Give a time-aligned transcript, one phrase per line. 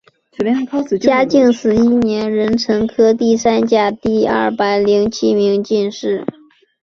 [0.99, 6.25] 嘉靖十一年壬辰科第三甲第二百零七名进士。